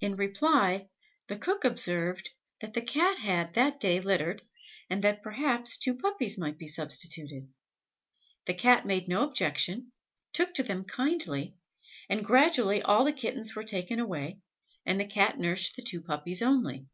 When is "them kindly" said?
10.62-11.56